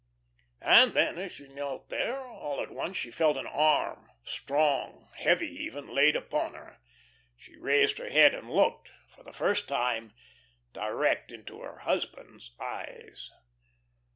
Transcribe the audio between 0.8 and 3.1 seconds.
then as she knelt there, all at once